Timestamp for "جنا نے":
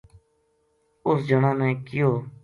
1.27-1.69